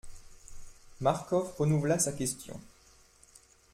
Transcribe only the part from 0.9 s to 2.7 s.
Marcof renouvela sa question.